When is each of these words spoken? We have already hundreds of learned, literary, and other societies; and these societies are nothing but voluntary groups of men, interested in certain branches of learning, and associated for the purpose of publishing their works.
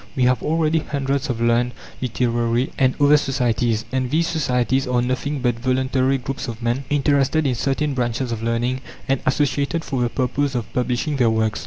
We 0.15 0.23
have 0.23 0.41
already 0.41 0.79
hundreds 0.79 1.29
of 1.29 1.39
learned, 1.39 1.73
literary, 2.01 2.71
and 2.75 2.95
other 2.99 3.17
societies; 3.17 3.85
and 3.91 4.09
these 4.09 4.25
societies 4.27 4.87
are 4.87 4.99
nothing 4.99 5.41
but 5.41 5.59
voluntary 5.59 6.17
groups 6.17 6.47
of 6.47 6.59
men, 6.59 6.85
interested 6.89 7.45
in 7.45 7.53
certain 7.53 7.93
branches 7.93 8.31
of 8.31 8.41
learning, 8.41 8.81
and 9.07 9.21
associated 9.27 9.83
for 9.85 10.01
the 10.01 10.09
purpose 10.09 10.55
of 10.55 10.73
publishing 10.73 11.17
their 11.17 11.29
works. 11.29 11.59